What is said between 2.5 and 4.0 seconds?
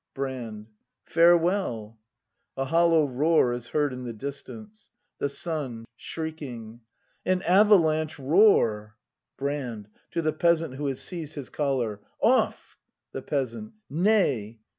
[A hollow roar is heard